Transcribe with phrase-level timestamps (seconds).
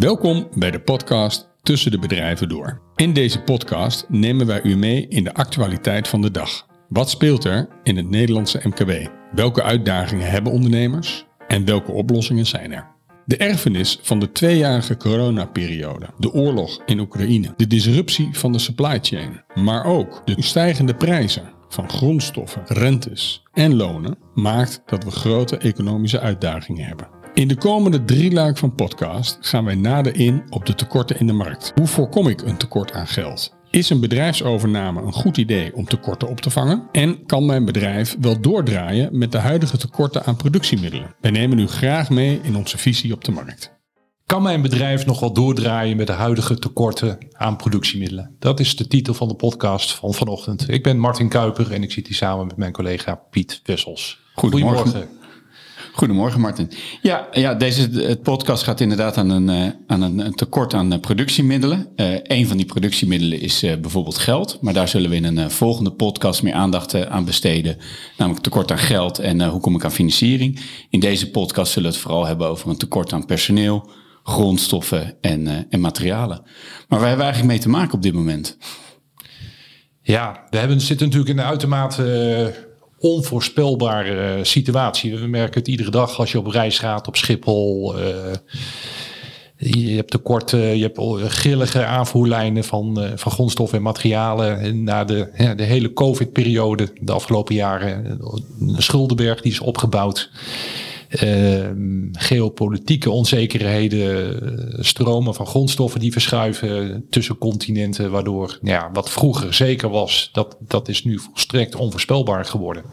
[0.00, 2.80] Welkom bij de podcast Tussen de Bedrijven Door.
[2.96, 6.66] In deze podcast nemen wij u mee in de actualiteit van de dag.
[6.88, 9.10] Wat speelt er in het Nederlandse MKB?
[9.32, 11.26] Welke uitdagingen hebben ondernemers?
[11.48, 12.86] En welke oplossingen zijn er?
[13.24, 18.98] De erfenis van de tweejarige coronaperiode, de oorlog in Oekraïne, de disruptie van de supply
[19.02, 25.56] chain, maar ook de stijgende prijzen van grondstoffen, rentes en lonen maakt dat we grote
[25.56, 27.19] economische uitdagingen hebben.
[27.40, 31.26] In de komende drie luik van podcast gaan wij nader in op de tekorten in
[31.26, 31.72] de markt.
[31.74, 33.56] Hoe voorkom ik een tekort aan geld?
[33.70, 36.88] Is een bedrijfsovername een goed idee om tekorten op te vangen?
[36.92, 41.14] En kan mijn bedrijf wel doordraaien met de huidige tekorten aan productiemiddelen?
[41.20, 43.78] Wij nemen u graag mee in onze visie op de markt.
[44.26, 48.36] Kan mijn bedrijf nog wel doordraaien met de huidige tekorten aan productiemiddelen?
[48.38, 50.68] Dat is de titel van de podcast van vanochtend.
[50.68, 54.18] Ik ben Martin Kuiper en ik zit hier samen met mijn collega Piet Wessels.
[54.34, 54.78] Goedemorgen.
[54.78, 55.19] Goedemorgen,
[56.38, 56.70] Martin.
[57.02, 60.98] Ja, ja deze het podcast gaat inderdaad aan een, uh, aan een, tekort aan uh,
[60.98, 61.88] productiemiddelen.
[61.96, 64.58] Uh, een van die productiemiddelen is bijvoorbeeld geld.
[64.60, 67.76] Maar daar zullen we in een volgende podcast meer aandacht aan besteden.
[68.16, 70.60] Namelijk tekort aan geld en hoe kom ik aan financiering.
[70.90, 73.90] In deze podcast zullen we het vooral hebben over een tekort aan personeel,
[74.22, 76.42] grondstoffen en, en materialen.
[76.88, 78.56] Maar waar hebben we eigenlijk mee te maken op dit moment?
[80.02, 82.69] Ja, we hebben, zitten natuurlijk in een uitermate
[83.00, 85.18] onvoorspelbare situatie.
[85.18, 87.98] We merken het iedere dag als je op reis gaat op Schiphol.
[87.98, 88.04] Uh,
[89.56, 94.60] je hebt tekorten, je hebt grillige aanvoerlijnen van, uh, van grondstoffen en materialen.
[94.60, 98.20] En na de, de hele COVID-periode, de afgelopen jaren,
[98.60, 100.30] een schuldenberg die is opgebouwd.
[101.10, 109.88] Ehm, geopolitieke onzekerheden, stromen van grondstoffen die verschuiven tussen continenten, waardoor ja, wat vroeger zeker
[109.88, 112.84] was, dat, dat is nu volstrekt onvoorspelbaar geworden.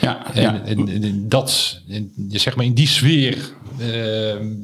[0.00, 0.62] Ja, en, ja.
[0.64, 1.80] en, en dat,
[2.28, 3.36] zeg maar in die sfeer
[3.80, 3.86] uh,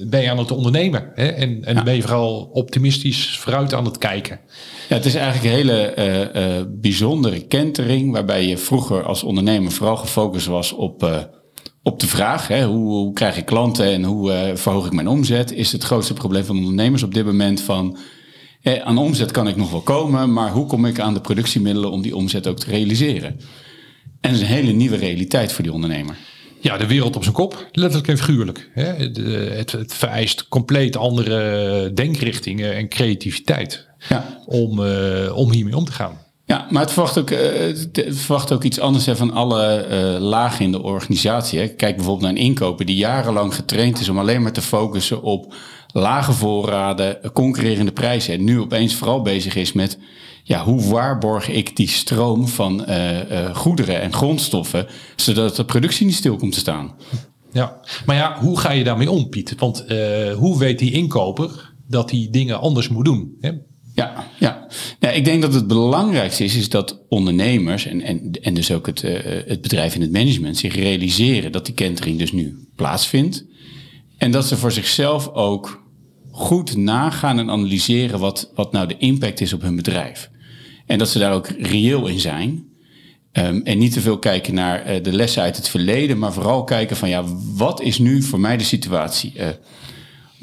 [0.09, 1.27] ben je aan het ondernemen hè?
[1.27, 4.41] en, en ben je vooral optimistisch vooruit aan het kijken.
[4.89, 9.73] Ja, het is eigenlijk een hele uh, uh, bijzondere kentering waarbij je vroeger als ondernemer
[9.73, 11.03] vooral gefocust was op
[11.87, 15.09] op de vraag, hè, hoe, hoe, krijg ik klanten en hoe uh, verhoog ik mijn
[15.09, 17.99] omzet, is het grootste probleem van ondernemers op dit moment van,
[18.63, 21.91] eh, aan omzet kan ik nog wel komen, maar hoe kom ik aan de productiemiddelen
[21.91, 23.41] om die omzet ook te realiseren?
[24.21, 26.17] En dat is een hele nieuwe realiteit voor die ondernemer.
[26.61, 28.71] Ja, de wereld op zijn kop, letterlijk en figuurlijk.
[28.73, 28.85] Hè?
[28.85, 34.43] Het, het, vereist compleet andere denkrichtingen en creativiteit ja.
[34.47, 36.24] om, uh, om hiermee om te gaan.
[36.47, 40.65] Ja, maar het verwacht ook, het verwacht ook iets anders hè, van alle uh, lagen
[40.65, 41.59] in de organisatie.
[41.59, 41.69] Hè.
[41.69, 45.55] Kijk bijvoorbeeld naar een inkoper die jarenlang getraind is om alleen maar te focussen op
[45.93, 48.35] lage voorraden, concurrerende prijzen.
[48.35, 49.99] En nu opeens vooral bezig is met
[50.43, 56.15] ja, hoe waarborg ik die stroom van uh, goederen en grondstoffen, zodat de productie niet
[56.15, 56.95] stil komt te staan.
[57.53, 59.55] Ja, maar ja, hoe ga je daarmee om, Piet?
[59.59, 59.85] Want
[60.37, 63.37] hoe weet die inkoper dat hij dingen anders moet doen?
[63.41, 63.51] Hè?
[63.95, 64.67] Ja, ja.
[65.13, 69.03] ik denk dat het belangrijkste is, is dat ondernemers en, en, en dus ook het,
[69.03, 73.45] uh, het bedrijf in het management zich realiseren dat die kentering dus nu plaatsvindt.
[74.19, 75.83] En dat ze voor zichzelf ook
[76.31, 80.31] goed nagaan en analyseren wat, wat nou de impact is op hun bedrijf.
[80.87, 82.73] En dat ze daar ook reëel in zijn.
[83.33, 86.65] Um, en niet te veel kijken naar uh, de lessen uit het verleden, maar vooral
[86.65, 87.25] kijken van ja,
[87.55, 89.33] wat is nu voor mij de situatie?
[89.37, 89.49] Uh,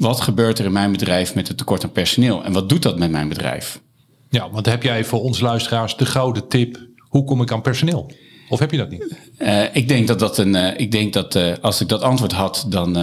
[0.02, 2.44] wat gebeurt er in mijn bedrijf met het tekort aan personeel?
[2.44, 3.80] En wat doet dat met mijn bedrijf?
[4.30, 6.86] Ja, want heb jij voor ons luisteraars de gouden tip?
[7.08, 8.12] Hoe kom ik aan personeel?
[8.48, 9.16] Of heb je dat niet?
[9.38, 12.32] Uh, ik denk dat, dat een, uh, ik denk dat uh, als ik dat antwoord
[12.32, 12.96] had, dan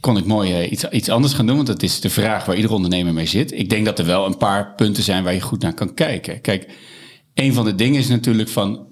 [0.00, 1.56] kon ik mooi iets, iets anders gaan doen.
[1.56, 3.52] Want dat is de vraag waar ieder ondernemer mee zit.
[3.52, 6.40] Ik denk dat er wel een paar punten zijn waar je goed naar kan kijken.
[6.40, 6.68] Kijk,
[7.34, 8.86] een van de dingen is natuurlijk van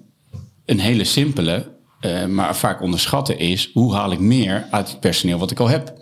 [0.65, 1.71] een hele simpele,
[2.29, 3.69] maar vaak onderschatten is...
[3.73, 5.93] hoe haal ik meer uit het personeel wat ik al heb?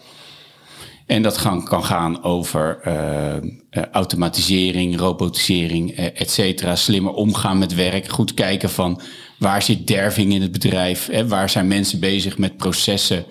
[1.09, 6.75] En dat kan, gaan over uh, automatisering, robotisering, uh, et cetera.
[6.75, 8.07] Slimmer omgaan met werk.
[8.07, 9.01] Goed kijken van
[9.37, 11.07] waar zit derving in het bedrijf?
[11.11, 11.27] Hè?
[11.27, 13.25] Waar zijn mensen bezig met processen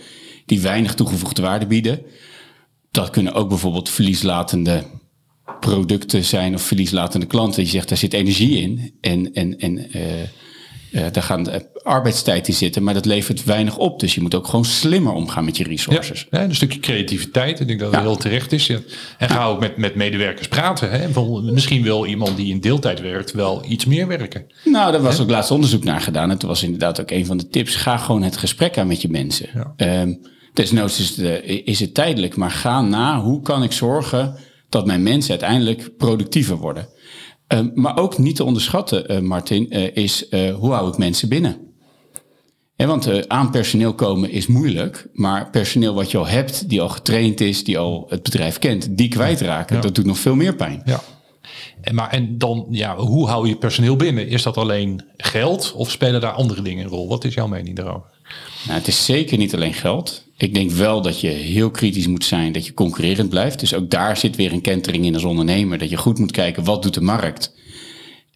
[0.47, 2.03] die weinig toegevoegde waarde bieden?
[2.91, 4.83] Dat kunnen ook bijvoorbeeld verlieslatende
[5.61, 7.63] producten zijn of verlieslatende klanten.
[7.63, 8.95] Je zegt, daar zit energie in.
[9.01, 9.91] En, en, en
[10.91, 11.47] daar gaan
[11.83, 14.01] arbeidstijd in zitten, maar dat levert weinig op.
[14.01, 16.27] Dus je moet ook gewoon slimmer omgaan met je resources.
[16.31, 17.61] Ja, een stukje creativiteit.
[17.61, 18.69] Ik denk dat dat heel terecht is.
[19.19, 20.91] En ga ook met, met medewerkers praten.
[20.91, 21.09] Hè?
[21.53, 24.47] Misschien wil iemand die in deeltijd werkt wel iets meer werken.
[24.65, 26.31] Nou, daar was ook laatst onderzoek naar gedaan.
[26.31, 27.75] En toen was inderdaad ook een van de tips.
[27.75, 29.49] Ga gewoon het gesprek aan met je mensen.
[29.77, 30.01] Ja.
[30.03, 30.21] Um,
[30.53, 34.35] desnoods is het, is het tijdelijk, maar ga na hoe kan ik zorgen
[34.69, 36.89] dat mijn mensen uiteindelijk productiever worden.
[37.49, 41.29] Um, maar ook niet te onderschatten, uh, Martin, uh, is uh, hoe hou ik mensen
[41.29, 41.67] binnen?
[42.77, 46.89] want uh, aan personeel komen is moeilijk, maar personeel wat je al hebt, die al
[46.89, 50.83] getraind is, die al het bedrijf kent, die kwijtraken, dat doet nog veel meer pijn.
[50.85, 51.01] Ja.
[51.81, 54.29] En, maar, en dan, ja, hoe hou je personeel binnen?
[54.29, 57.09] Is dat alleen geld of spelen daar andere dingen een rol?
[57.09, 58.11] Wat is jouw mening daarover?
[58.69, 60.25] Nou, het is zeker niet alleen geld.
[60.37, 63.61] Ik denk wel dat je heel kritisch moet zijn dat je concurrerend blijft.
[63.61, 65.79] Dus ook daar zit weer een kentering in als ondernemer.
[65.79, 67.55] Dat je goed moet kijken, wat doet de markt?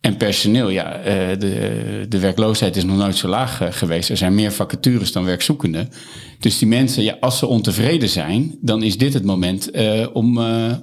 [0.00, 4.10] En personeel, ja, eh, de, de werkloosheid is nog nooit zo laag eh, geweest.
[4.10, 5.90] Er zijn meer vacatures dan werkzoekenden.
[6.38, 10.38] Dus die mensen, ja, als ze ontevreden zijn, dan is dit het moment uh, om,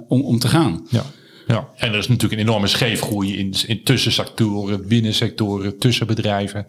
[0.07, 0.87] om, om te gaan.
[0.89, 1.05] Ja.
[1.53, 6.65] Ja, en er is natuurlijk een enorme scheefgroei in, in tussensectoren, binnensectoren, tussen bedrijven.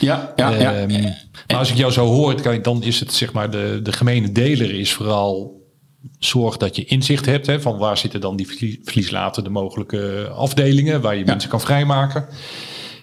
[0.00, 0.74] Ja, ja, ja.
[0.74, 1.02] Ehm,
[1.46, 4.74] maar als ik jou zo hoor, dan is het zeg maar de, de gemene deler
[4.74, 5.62] is vooral
[6.18, 11.00] zorg dat je inzicht hebt hè, van waar zitten dan die verlieslaten de mogelijke afdelingen
[11.00, 12.26] waar je mensen kan vrijmaken.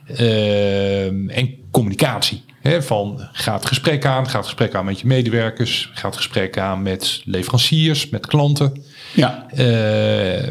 [0.08, 2.44] Ehm, en communicatie.
[2.66, 6.58] Van ga het gesprek aan, ga het gesprek aan met je medewerkers, ga het gesprek
[6.58, 8.84] aan met leveranciers, met klanten.
[9.14, 9.46] Ja.
[9.58, 10.46] Uh,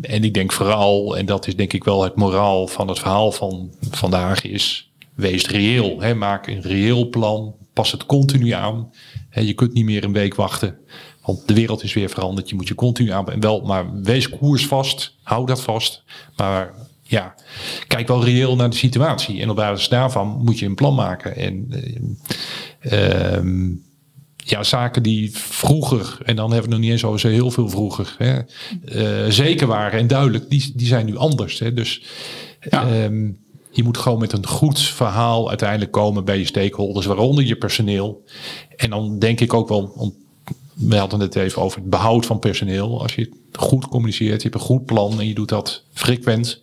[0.00, 3.32] en ik denk vooral, en dat is denk ik wel het moraal van het verhaal
[3.32, 6.00] van vandaag, is wees reëel.
[6.00, 8.90] Hè, maak een reëel plan, pas het continu aan.
[9.28, 10.78] Hè, je kunt niet meer een week wachten,
[11.24, 12.48] want de wereld is weer veranderd.
[12.48, 13.30] Je moet je continu aan.
[13.30, 16.02] En wel, maar wees koersvast, hou dat vast.
[16.36, 16.74] Maar
[17.08, 17.34] ja,
[17.86, 19.40] kijk wel reëel naar de situatie.
[19.40, 21.36] En op basis daarvan moet je een plan maken.
[21.36, 21.72] En
[22.82, 23.76] uh,
[24.36, 27.68] ja, zaken die vroeger, en dan hebben we nog niet eens over zo heel veel
[27.68, 28.38] vroeger, hè,
[28.84, 31.58] uh, zeker waren en duidelijk, die, die zijn nu anders.
[31.58, 31.72] Hè.
[31.72, 32.02] Dus
[32.60, 33.04] ja.
[33.04, 33.38] um,
[33.70, 38.24] je moet gewoon met een goed verhaal uiteindelijk komen bij je stakeholders, waaronder je personeel.
[38.76, 40.14] En dan denk ik ook wel, om,
[40.76, 43.02] we hadden het even over het behoud van personeel.
[43.02, 46.62] Als je goed communiceert, je hebt een goed plan en je doet dat frequent,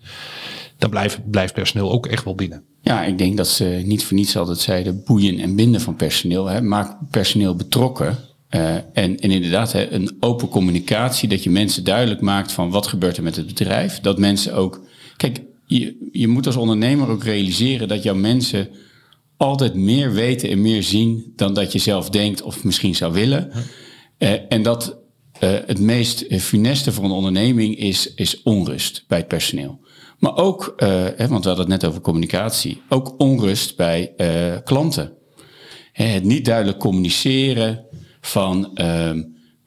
[0.78, 2.64] dan blijft, blijft personeel ook echt wel binnen.
[2.82, 6.46] Ja, ik denk dat ze niet voor niets altijd zeiden boeien en binden van personeel.
[6.46, 6.62] Hè.
[6.62, 8.18] Maak personeel betrokken.
[8.50, 12.88] Uh, en, en inderdaad, hè, een open communicatie, dat je mensen duidelijk maakt van wat
[12.88, 14.00] gebeurt er met het bedrijf.
[14.00, 14.82] Dat mensen ook.
[15.18, 18.70] Kijk, je, je moet als ondernemer ook realiseren dat jouw mensen
[19.38, 23.52] altijd meer weten en meer zien dan dat je zelf denkt of misschien zou willen.
[24.20, 24.98] Uh, en dat
[25.40, 29.80] uh, het meest funeste voor een onderneming is, is onrust bij het personeel.
[30.20, 34.14] Maar ook, hè, want we hadden het net over communicatie, ook onrust bij
[34.64, 35.14] klanten.
[35.92, 37.86] Het niet duidelijk communiceren
[38.22, 39.12] van uh,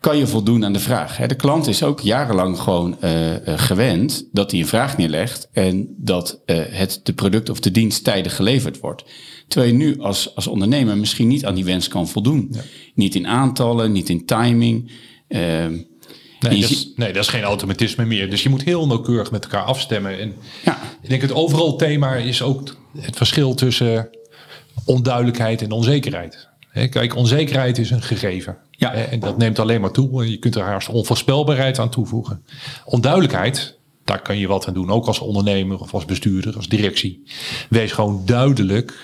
[0.06, 1.16] kan je voldoen aan de vraag.
[1.16, 3.10] De klant is ook jarenlang gewoon uh,
[3.44, 8.36] gewend dat hij een vraag neerlegt en dat het de product of de dienst tijdig
[8.36, 9.04] geleverd wordt.
[9.48, 12.48] Terwijl je nu als, als ondernemer misschien niet aan die wens kan voldoen.
[12.50, 12.60] Ja.
[12.94, 14.92] Niet in aantallen, niet in timing.
[15.28, 15.78] Ehm,
[16.40, 18.30] Nee dat, is, nee, dat is geen automatisme meer.
[18.30, 20.18] Dus je moet heel nauwkeurig met elkaar afstemmen.
[20.18, 20.78] En ja.
[21.02, 24.08] ik denk het overal thema is ook het verschil tussen
[24.84, 26.48] onduidelijkheid en onzekerheid.
[26.90, 28.56] Kijk, onzekerheid is een gegeven.
[28.70, 28.92] Ja.
[28.92, 30.30] En dat neemt alleen maar toe.
[30.30, 32.44] Je kunt er haast onvoorspelbaarheid aan toevoegen.
[32.84, 34.90] Onduidelijkheid, daar kan je wat aan doen.
[34.90, 37.22] Ook als ondernemer of als bestuurder, als directie.
[37.68, 38.94] Wees gewoon duidelijk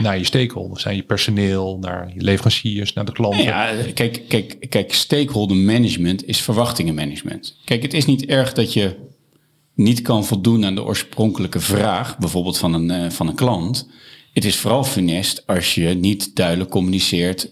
[0.00, 3.44] naar je stakeholders, naar je personeel, naar je leveranciers, naar de klanten.
[3.44, 7.56] Ja, kijk, kijk, kijk, stakeholder management is verwachtingenmanagement.
[7.64, 8.96] Kijk, het is niet erg dat je
[9.74, 13.88] niet kan voldoen aan de oorspronkelijke vraag, bijvoorbeeld van een, uh, van een klant.
[14.32, 17.50] Het is vooral funest als je niet duidelijk communiceert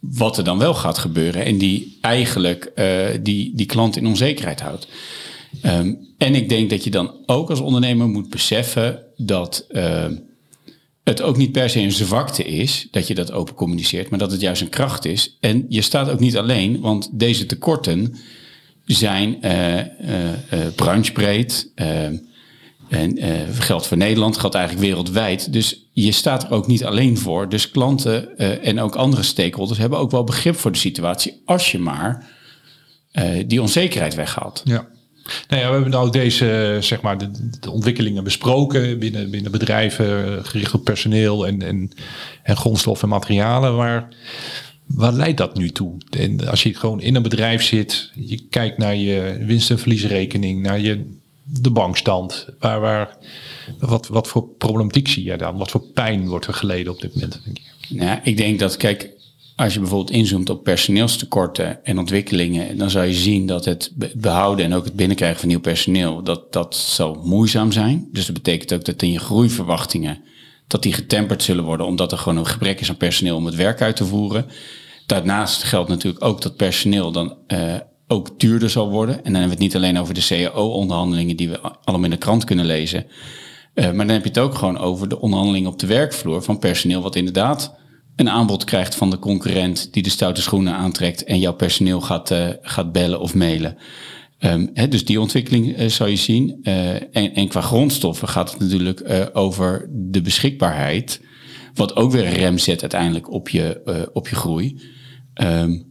[0.00, 4.60] wat er dan wel gaat gebeuren en die eigenlijk uh, die, die klant in onzekerheid
[4.60, 4.88] houdt.
[5.64, 10.06] Um, en ik denk dat je dan ook als ondernemer moet beseffen dat uh,
[11.04, 14.30] het ook niet per se een zwakte is dat je dat open communiceert, maar dat
[14.30, 15.36] het juist een kracht is.
[15.40, 18.14] En je staat ook niet alleen, want deze tekorten
[18.84, 19.84] zijn uh, uh,
[20.74, 21.72] branchebreed.
[22.88, 23.18] En
[23.54, 25.52] geldt voor Nederland, geldt eigenlijk wereldwijd.
[25.52, 27.48] Dus je staat er ook niet alleen voor.
[27.48, 31.78] Dus klanten en ook andere stakeholders hebben ook wel begrip voor de situatie als je
[31.78, 32.26] maar
[33.46, 34.62] die onzekerheid weghaalt.
[34.64, 34.88] Ja.
[35.48, 40.44] Nou ja, we hebben nou deze, zeg maar, de, ontwikkelingen besproken binnen, binnen bedrijven, eh,
[40.44, 41.90] gericht op personeel en, en,
[42.42, 43.76] en grondstof en materialen.
[43.76, 44.08] Maar
[44.86, 45.96] waar leidt dat nu toe?
[46.10, 50.62] En als je gewoon in een bedrijf zit, je kijkt naar je winst- en verliesrekening,
[50.62, 53.16] naar je, de bankstand, waar, waar,
[53.78, 55.56] wat, wat voor problematiek zie je dan?
[55.56, 57.40] Wat voor pijn wordt er geleden op dit moment?
[57.44, 57.94] Denk je?
[57.94, 59.10] Nou, ik denk dat, kijk,
[59.56, 64.64] als je bijvoorbeeld inzoomt op personeelstekorten en ontwikkelingen, dan zou je zien dat het behouden
[64.64, 68.08] en ook het binnenkrijgen van nieuw personeel, dat dat zal moeizaam zijn.
[68.12, 70.22] Dus dat betekent ook dat in je groeiverwachtingen,
[70.66, 73.54] dat die getemperd zullen worden, omdat er gewoon een gebrek is aan personeel om het
[73.54, 74.46] werk uit te voeren.
[75.06, 77.74] Daarnaast geldt natuurlijk ook dat personeel dan uh,
[78.08, 79.16] ook duurder zal worden.
[79.16, 82.16] En dan hebben we het niet alleen over de CAO-onderhandelingen die we allemaal in de
[82.16, 83.06] krant kunnen lezen.
[83.74, 86.58] Uh, maar dan heb je het ook gewoon over de onderhandelingen op de werkvloer van
[86.58, 87.74] personeel wat inderdaad
[88.16, 92.30] een aanbod krijgt van de concurrent die de stoute schoenen aantrekt en jouw personeel gaat,
[92.30, 93.76] uh, gaat bellen of mailen.
[94.72, 96.58] Hè, dus die ontwikkeling uh, zou je zien.
[96.62, 101.20] En, en, qua grondstoffen gaat het natuurlijk over de beschikbaarheid.
[101.74, 104.80] Wat ook weer een rem zet uiteindelijk op je, op je groei.
[105.34, 105.85] Um,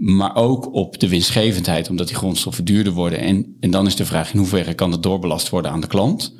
[0.00, 3.18] maar ook op de winstgevendheid, omdat die grondstoffen duurder worden.
[3.18, 6.34] En, en dan is de vraag in hoeverre kan dat doorbelast worden aan de klant.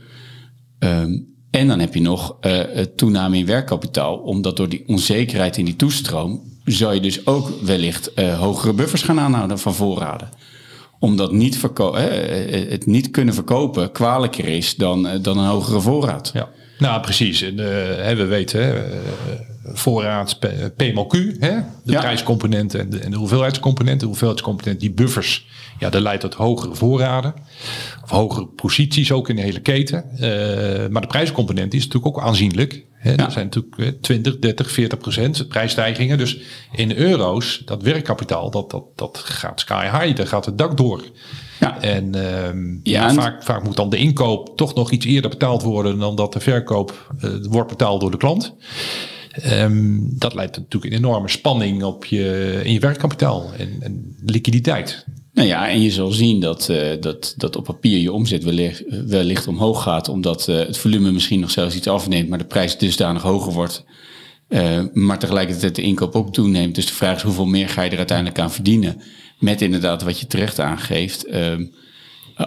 [0.78, 2.60] Um, en dan heb je nog uh,
[2.96, 8.10] toename in werkkapitaal, omdat door die onzekerheid in die toestroom zou je dus ook wellicht
[8.14, 10.28] uh, hogere buffers gaan aanhouden van voorraden.
[10.98, 11.94] Omdat niet uh,
[12.68, 16.30] het niet kunnen verkopen kwalijker is dan, dan een hogere voorraad.
[16.34, 16.48] Ja.
[16.78, 17.42] Nou, precies.
[17.42, 17.56] En,
[18.16, 18.84] we weten,
[19.72, 20.38] voorraad
[20.76, 21.54] PMLQ, hè?
[21.84, 22.00] de ja.
[22.00, 24.12] prijscomponenten en de, en de hoeveelheidscomponenten.
[24.12, 25.46] De die buffers,
[25.78, 27.34] ja, dat leidt tot hogere voorraden.
[28.02, 30.04] Of hogere posities ook in de hele keten.
[30.14, 30.20] Uh,
[30.88, 32.84] maar de prijscomponent is natuurlijk ook aanzienlijk.
[32.92, 33.10] Hè?
[33.10, 33.24] Ja.
[33.24, 36.18] Er zijn natuurlijk 20, 30, 40 procent prijsstijgingen.
[36.18, 36.38] Dus
[36.72, 40.16] in euro's, dat werkkapitaal, dat, dat, dat gaat sky high.
[40.16, 41.02] Daar gaat het dak door.
[41.60, 41.80] Ja.
[41.80, 45.98] En, uh, ja, vaak, vaak moet dan de inkoop toch nog iets eerder betaald worden
[45.98, 48.54] dan dat de verkoop uh, wordt betaald door de klant.
[49.44, 55.04] Um, dat leidt natuurlijk een enorme spanning op je, in je werkkapitaal en, en liquiditeit.
[55.32, 58.84] Nou ja, en je zal zien dat, uh, dat, dat op papier je omzet wellicht,
[59.06, 62.78] wellicht omhoog gaat, omdat uh, het volume misschien nog zelfs iets afneemt, maar de prijs
[62.78, 63.84] dusdanig hoger wordt.
[64.92, 66.74] Maar tegelijkertijd de inkoop ook toeneemt.
[66.74, 69.02] Dus de vraag is hoeveel meer ga je er uiteindelijk aan verdienen.
[69.38, 71.26] Met inderdaad wat je terecht aangeeft.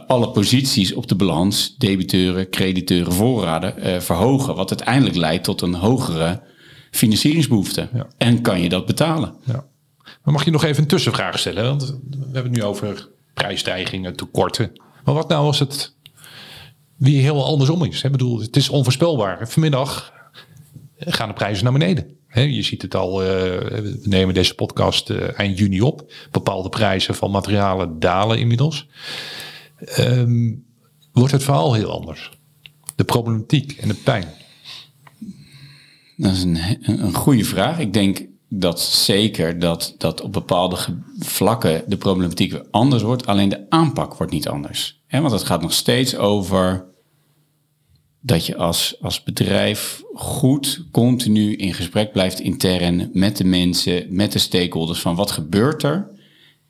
[0.08, 4.56] alle posities op de balans, debiteuren, crediteuren, voorraden, verhogen.
[4.56, 6.42] Wat uiteindelijk leidt tot een hogere
[6.92, 7.90] financieringsbehoefte.
[7.94, 8.08] Ja.
[8.18, 9.34] En kan je dat betalen?
[9.46, 9.66] Ja.
[10.24, 11.64] Maar mag je nog even een tussenvraag stellen?
[11.64, 14.72] Want we hebben het nu over prijsstijgingen, tekorten.
[15.04, 15.96] Maar wat nou als het
[16.96, 18.04] weer heel andersom is?
[18.04, 19.50] Ik bedoel, het is onvoorspelbaar.
[19.50, 20.14] Vanmiddag
[20.98, 22.18] gaan de prijzen naar beneden.
[22.34, 26.12] je ziet het al, uh, we nemen deze podcast uh, eind juni op.
[26.32, 28.88] Bepaalde prijzen van materialen dalen inmiddels.
[30.00, 30.66] Um,
[31.12, 32.32] wordt het verhaal heel anders?
[32.96, 34.26] De problematiek en de pijn.
[36.20, 37.80] Dat is een, een goede vraag.
[37.80, 40.78] Ik denk dat zeker dat, dat op bepaalde
[41.20, 43.26] vlakken de problematiek weer anders wordt.
[43.26, 45.02] Alleen de aanpak wordt niet anders.
[45.10, 46.86] want het gaat nog steeds over
[48.22, 54.32] dat je als, als bedrijf goed continu in gesprek blijft intern met de mensen, met
[54.32, 56.10] de stakeholders van wat gebeurt er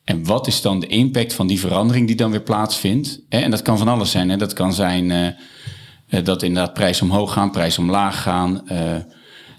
[0.03, 3.21] en wat is dan de impact van die verandering die dan weer plaatsvindt.
[3.29, 4.29] En dat kan van alles zijn.
[4.29, 4.37] Hè?
[4.37, 5.35] Dat kan zijn
[6.09, 8.61] uh, dat inderdaad prijs omhoog gaan, prijs omlaag gaan.
[8.71, 8.95] Uh,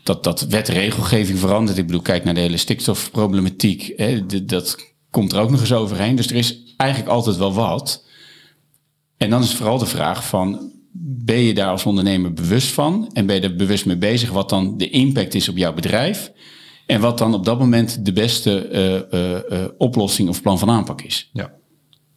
[0.02, 1.78] dat, dat wetregelgeving verandert.
[1.78, 3.92] Ik bedoel, kijk naar de hele stikstofproblematiek.
[3.97, 4.76] Hè, dat
[5.11, 6.16] komt er ook nog eens overheen.
[6.16, 8.04] Dus er is eigenlijk altijd wel wat.
[9.16, 13.11] En dan is vooral de vraag van, ben je daar als ondernemer bewust van?
[13.12, 16.33] En ben je er bewust mee bezig wat dan de impact is op jouw bedrijf?
[16.87, 18.69] En wat dan op dat moment de beste
[19.12, 21.30] uh, uh, oplossing of plan van aanpak is?
[21.33, 21.52] Ja,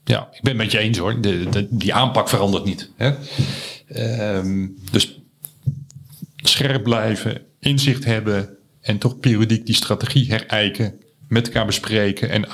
[0.04, 1.22] ja ik ben het met je eens hoor.
[1.22, 2.92] De, die aanpak verandert niet.
[2.96, 3.14] Hè?
[4.38, 5.20] Um, dus
[6.36, 10.94] scherp blijven, inzicht hebben en toch periodiek die strategie herijken,
[11.28, 12.52] met elkaar bespreken en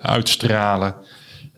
[0.00, 0.94] uitstralen,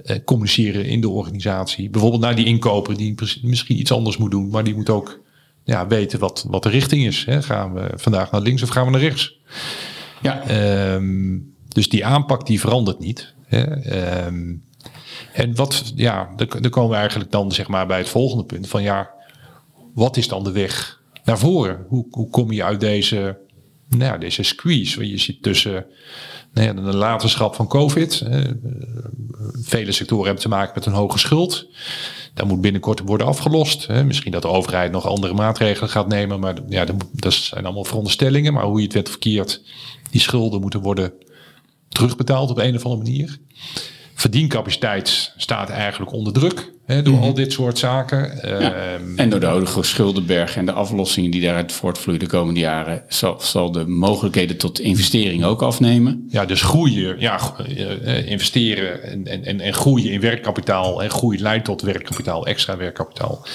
[0.04, 1.90] eh, communiceren in de organisatie.
[1.90, 5.20] Bijvoorbeeld naar die inkoper die misschien iets anders moet doen, maar die moet ook
[5.64, 7.24] ja, weten wat, wat de richting is.
[7.24, 7.42] Hè.
[7.42, 9.38] Gaan we vandaag naar links of gaan we naar rechts?
[10.22, 10.50] Ja.
[10.94, 13.34] Um, dus die aanpak die verandert niet.
[13.46, 14.26] Hè.
[14.26, 14.64] Um,
[15.32, 18.82] en wat, ja, dan komen we eigenlijk dan zeg maar bij het volgende punt van
[18.82, 19.10] ja,
[19.94, 21.84] wat is dan de weg naar voren?
[21.88, 23.38] Hoe, hoe kom je uit deze,
[23.88, 24.96] nou, deze squeeze?
[24.96, 25.86] Want je zit tussen
[26.52, 28.22] nou ja, de nalatenschap van COVID.
[29.62, 31.66] vele sectoren hebben te maken met een hoge schuld.
[32.34, 33.88] Dat moet binnenkort worden afgelost.
[33.88, 36.40] Misschien dat de overheid nog andere maatregelen gaat nemen.
[36.40, 38.52] Maar ja, dat zijn allemaal veronderstellingen.
[38.52, 39.62] Maar hoe je het wet verkeerd,
[40.10, 41.12] die schulden moeten worden
[41.88, 43.38] terugbetaald op een of andere manier
[44.22, 47.22] verdiencapaciteit staat eigenlijk onder druk hè, door mhm.
[47.22, 48.42] al dit soort zaken.
[48.42, 53.02] Ehm, en door de huidige schuldenberg en de aflossingen die daaruit voortvloeien de komende jaren,
[53.08, 56.26] zal, zal de mogelijkheden tot investering ook afnemen.
[56.28, 61.64] Ja, dus groeien, ja, eh, investeren en, en, en groeien in werkkapitaal en groei leidt
[61.64, 63.46] tot werkkapitaal, extra werkkapitaal.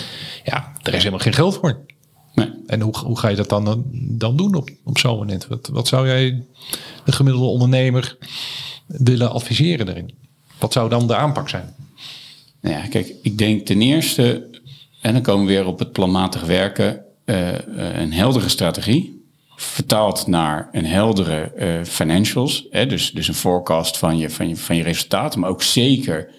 [0.44, 1.86] Ja, er is helemaal geen geld voor.
[2.34, 2.52] Nee.
[2.66, 5.48] En hoe, hoe ga je dat dan, dan doen op, op zo'n moment?
[5.48, 6.44] Wat, wat zou jij
[7.06, 8.18] de gemiddelde ondernemer
[8.88, 10.26] willen adviseren daarin?
[10.58, 11.76] Wat zou dan de aanpak zijn?
[12.62, 14.50] Nou ja, kijk, ik denk ten eerste,
[15.02, 19.26] en dan komen we weer op het planmatig werken, uh, een heldere strategie.
[19.56, 22.66] Vertaald naar een heldere uh, financials.
[22.70, 26.30] Hè, dus, dus een forecast van je, van, je, van je resultaten, maar ook zeker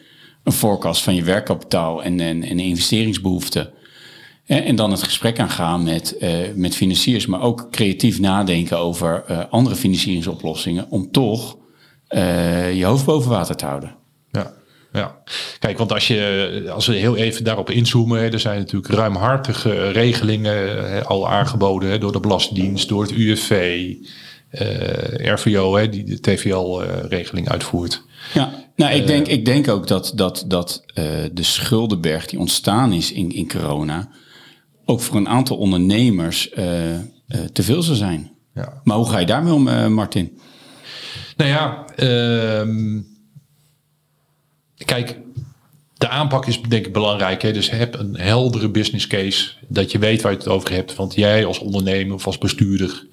[0.44, 3.72] een forecast van je werkkapitaal en, en, en investeringsbehoeften.
[4.48, 9.24] En, en dan het gesprek aangaan met, eh, met financiers, maar ook creatief nadenken over
[9.26, 11.56] eh, andere financieringsoplossingen om toch
[12.06, 13.96] eh, je hoofd boven water te houden.
[14.98, 15.16] Ja.
[15.58, 20.90] Kijk, want als, je, als we heel even daarop inzoomen, er zijn natuurlijk ruimhartige regelingen
[20.90, 23.94] hè, al aangeboden hè, door de Belastingdienst, door het UFV,
[24.50, 28.02] eh, RVO, hè, die de TVL-regeling uitvoert.
[28.34, 32.92] Ja, nou, ik, denk, ik denk ook dat, dat, dat eh, de schuldenberg die ontstaan
[32.92, 34.08] is in, in corona,
[34.84, 37.00] ook voor een aantal ondernemers eh, eh,
[37.52, 38.30] te veel zou zijn.
[38.54, 38.80] Ja.
[38.84, 40.38] Maar hoe ga je daarmee om, eh, Martin?
[41.36, 43.00] Nou ja, ehm,
[44.88, 45.18] kijk,
[45.94, 47.42] de aanpak is denk ik belangrijk.
[47.42, 47.52] Hè?
[47.52, 50.94] Dus heb een heldere business case, dat je weet waar je het over hebt.
[50.94, 53.06] Want jij als ondernemer of als bestuurder,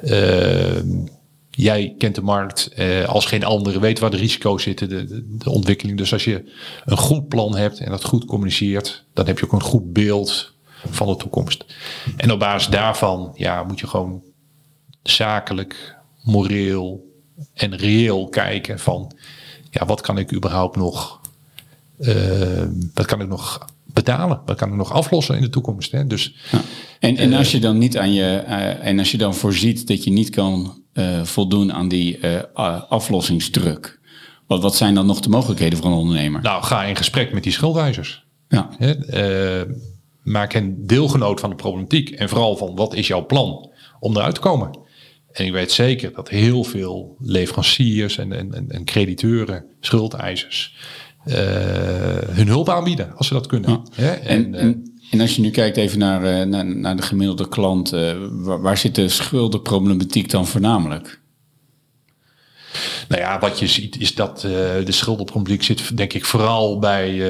[0.00, 1.06] ehm,
[1.50, 5.36] jij kent de markt eh, als geen andere, weet waar de risico's zitten, de, de,
[5.38, 5.98] de ontwikkeling.
[5.98, 6.52] Dus als je
[6.84, 10.54] een goed plan hebt en dat goed communiceert, dan heb je ook een goed beeld
[10.90, 11.64] van de toekomst.
[12.16, 14.22] En op basis daarvan ja, moet je gewoon
[15.02, 17.06] zakelijk, moreel
[17.54, 19.12] en reëel kijken van
[19.70, 21.20] ja, wat kan ik überhaupt nog,
[21.98, 22.14] eh,
[22.94, 25.92] wat kan ik nog betalen, wat kan ik nog aflossen in de toekomst.
[25.92, 26.06] Hè?
[26.06, 26.60] Dus Ja.
[27.00, 30.04] En, en als je dan niet aan je, eh, en als je dan voorziet dat
[30.04, 34.00] je niet kan eh, voldoen aan die eh, aflossingsdruk,
[34.46, 36.42] wat, wat zijn dan nog de mogelijkheden voor een ondernemer?
[36.42, 38.26] nou, ga in gesprek met die schuldeisers.
[38.48, 38.92] Ja, Hè?
[38.92, 39.72] Eh,
[40.22, 43.70] maak hen deelgenoot van de problematiek en vooral van wat is jouw plan
[44.00, 44.78] om eruit te komen.
[45.32, 50.76] En ik weet zeker dat heel veel leveranciers en, en, en, en crediteuren, schuldeisers,
[51.24, 51.34] eh,
[52.28, 53.70] hun hulp aanbieden als ze dat kunnen.
[53.70, 53.82] Ja.
[53.94, 54.10] Hè?
[54.10, 57.48] En, En, eh, en, als je nu kijkt even naar, eh, naar, naar de gemiddelde
[57.48, 57.90] klant,
[58.30, 61.20] waar, waar zit de schuldenproblematiek dan voornamelijk?
[63.08, 64.50] Nou ja, wat je ziet is dat eh,
[64.84, 67.22] de schuldenproblematiek zit denk ik vooral bij,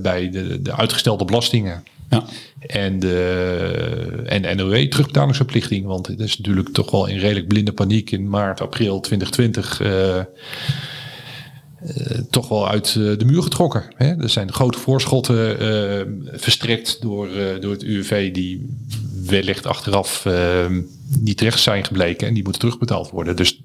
[0.00, 1.84] bij de, de uitgestelde belastingen.
[2.10, 2.24] Ja,
[2.58, 5.84] En de en NOW terugbetalingsverplichting.
[5.84, 10.20] Want het is natuurlijk toch wel in redelijk blinde paniek in maart, april 2020 eh,
[11.86, 13.84] eh, toch wel uit eh, de muur getrokken.
[13.96, 14.22] Hè?
[14.22, 16.06] Er zijn grote voorschotten eh,
[16.38, 17.28] verstrekt door,
[17.60, 18.66] door het UWV die
[19.24, 20.26] wellicht achteraf
[21.20, 23.36] niet terecht zijn gebleken en die moeten terugbetaald worden.
[23.36, 23.60] Dus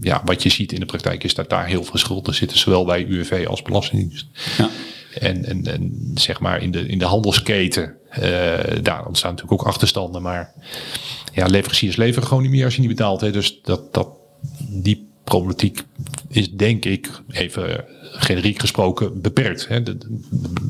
[0.00, 2.84] ja, wat je ziet in de praktijk is dat daar heel veel schulden zitten, zowel
[2.84, 4.26] bij UWV als Belastingdienst.
[4.58, 4.70] ja,
[5.14, 8.22] En, en, en zeg maar in de, in de handelsketen, eh,
[8.82, 10.22] daar ontstaan natuurlijk ook achterstanden.
[10.22, 10.52] Maar
[11.32, 13.20] ja, leveranciers leveren gewoon niet meer als je niet betaalt.
[13.20, 13.30] Hè.
[13.30, 14.08] Dus dat, dat,
[14.68, 15.82] die problematiek
[16.28, 19.68] is denk ik, even generiek gesproken, beperkt.
[19.68, 19.82] Hè.
[19.82, 19.96] De,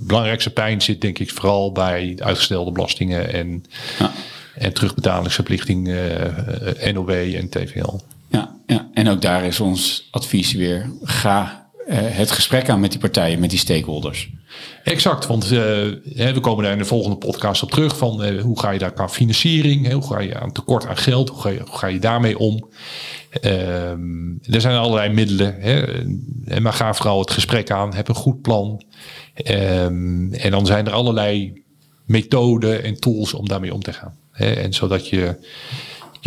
[0.03, 3.65] belangrijkste pijn zit denk ik vooral bij de uitgestelde belastingen en,
[3.99, 4.13] ja.
[4.55, 7.99] en terugbetalingsverplichting eh, eh, NOW en TVL.
[8.29, 13.01] Ja, ja, en ook daar is ons advies weer: ga het gesprek aan met die
[13.01, 14.31] partijen, met die stakeholders.
[14.85, 18.61] Exact, want eh, we komen daar in de volgende podcast op terug van eh, hoe
[18.61, 21.61] ga je daar qua financiering, hoe ga je aan tekort aan geld, hoe ga je,
[21.65, 22.69] ga je daarmee om?
[23.31, 28.43] Ehm, er zijn allerlei middelen, hè, maar ga vooral het gesprek aan, heb een goed
[28.43, 28.83] plan.
[29.35, 31.63] Ehm, en dan zijn er allerlei
[32.05, 34.17] methoden en tools om daarmee om te gaan.
[34.33, 35.37] Hè, en zodat je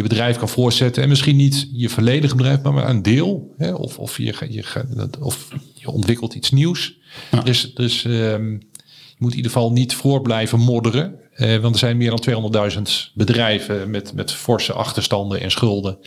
[0.01, 1.03] je bedrijf kan voortzetten.
[1.03, 3.53] En misschien niet je volledige bedrijf, maar maar een deel.
[3.57, 3.73] Hè?
[3.73, 6.97] Of, of, je, je, gaat- of je ontwikkelt iets nieuws.
[7.43, 11.15] Dus, dus ehm, je moet in ieder geval niet voor blijven modderen.
[11.33, 12.81] Eh, want er zijn meer dan 200.000
[13.13, 15.97] bedrijven met, met forse achterstanden en schulden.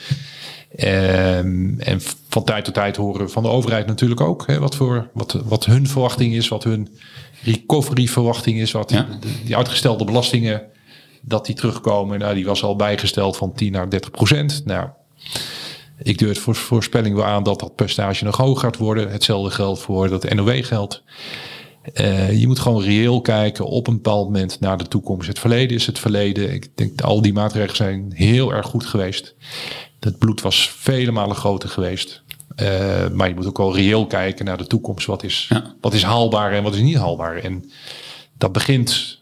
[0.76, 4.74] Ehm, en van tijd tot tijd horen we van de overheid natuurlijk ook hè, wat,
[4.76, 6.88] voor, wat, wat hun verwachting is, wat hun
[7.42, 9.06] recovery verwachting is, wat Ja.
[9.20, 10.62] de- die uitgestelde belastingen
[11.24, 12.18] dat die terugkomen.
[12.18, 14.62] Nou, die was al bijgesteld van 10 naar 30 procent.
[14.64, 14.88] Nou,
[16.02, 19.10] ik durf voor voorspelling wel aan dat dat percentage nog hoger gaat worden.
[19.10, 21.02] Hetzelfde geldt voor dat NOW-geld.
[21.92, 25.28] Eh, je moet gewoon reëel kijken op een bepaald moment naar de toekomst.
[25.28, 26.52] Het verleden is het verleden.
[26.54, 29.34] Ik denk dat al die maatregelen zijn heel erg goed geweest.
[30.00, 32.22] Het bloed was vele malen groter geweest.
[32.56, 35.06] Eh, maar je moet ook wel reëel kijken naar de toekomst.
[35.06, 35.74] Wat is, Ja.
[35.80, 37.36] wat is haalbaar en wat is niet haalbaar?
[37.36, 37.70] En
[38.38, 39.20] dat begint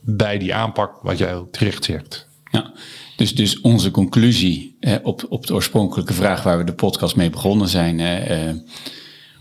[0.00, 2.26] bij die aanpak wat jij terecht zegt.
[2.50, 2.72] Ja,
[3.16, 7.68] dus, dus onze conclusie op, op de oorspronkelijke vraag waar we de podcast mee begonnen
[7.68, 8.00] zijn.
[8.00, 8.38] eh,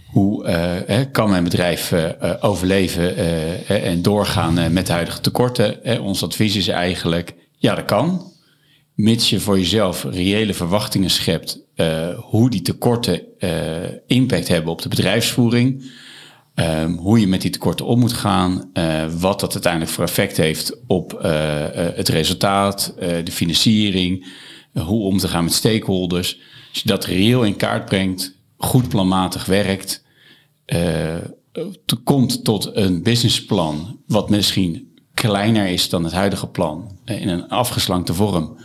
[0.06, 3.16] hoe eh, kan mijn bedrijf eh, overleven
[3.68, 6.02] en doorgaan met de huidige tekorten?
[6.02, 8.32] Ons advies is eigenlijk, ja dat kan.
[8.96, 11.60] Mits je voor jezelf reële verwachtingen schept
[12.16, 13.22] hoe die tekorten
[14.08, 15.92] impact hebben op de bedrijfsvoering.
[16.54, 20.38] Ehm, hoe je met die tekorten om moet gaan, eh, wat dat uiteindelijk voor effect
[20.38, 24.28] heeft op eh, eh, het resultaat, de financiering,
[24.74, 26.40] hoe om te gaan met stakeholders.
[26.70, 30.04] Als je dat reëel in kaart brengt, goed planmatig werkt,
[32.04, 38.14] komt tot een businessplan wat misschien kleiner is dan het huidige plan, in een afgeslankte
[38.14, 38.58] vorm,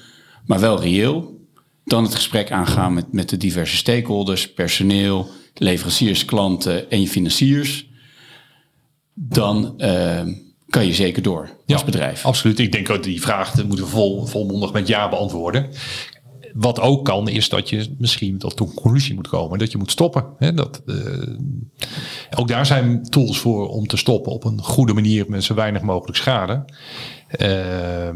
[0.46, 1.40] maar wel reëel,
[1.84, 7.88] dan het gesprek aangaan met, met de diverse stakeholders, personeel, leveranciers, klanten en je financiers,
[9.14, 10.22] dan uh,
[10.68, 12.24] kan je zeker door als bedrijf.
[12.24, 12.58] Absoluut.
[12.58, 15.68] Ik denk dat die vraag moeten we vol, volmondig met ja beantwoorden.
[16.52, 19.58] Wat ook kan, is dat je misschien tot een conclusie moet komen.
[19.58, 20.24] Dat je moet stoppen.
[20.38, 20.54] Hè?
[20.54, 21.38] Dat, uh,
[22.36, 25.82] ook daar zijn tools voor om te stoppen op een goede manier met zo weinig
[25.82, 26.64] mogelijk schade.
[27.38, 28.10] Uh,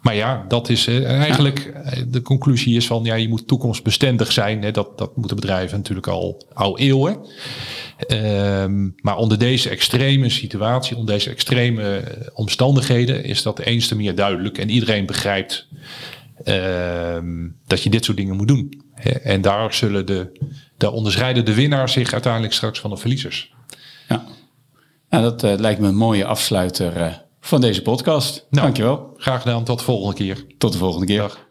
[0.00, 2.04] maar ja, dat is uh, eigenlijk ja.
[2.08, 4.62] de conclusie is van ja, je moet toekomstbestendig zijn.
[4.62, 4.70] Hè?
[4.70, 7.18] Dat, dat moeten bedrijven natuurlijk al oude eeuwen.
[8.08, 12.02] Um, maar onder deze extreme situatie, onder deze extreme
[12.34, 14.58] omstandigheden, is dat eens te meer duidelijk.
[14.58, 15.66] En iedereen begrijpt
[16.44, 18.82] um, dat je dit soort dingen moet doen.
[19.22, 20.38] En daar zullen de,
[20.76, 23.54] de onderscheiden de winnaars zich uiteindelijk straks van de verliezers.
[24.08, 24.24] Ja,
[25.10, 28.46] nou, dat uh, lijkt me een mooie afsluiter van deze podcast.
[28.50, 29.14] Nou, Dankjewel.
[29.16, 29.64] Graag gedaan.
[29.64, 30.44] Tot de volgende keer.
[30.58, 31.18] Tot de volgende keer.
[31.18, 31.49] Dag.